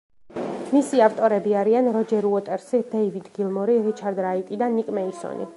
[0.69, 5.49] მისი ავტორები არიან როჯერ უოტერსი, დეივიდ გილმორი, რიჩარდ რაიტი და ნიკ მეისონი.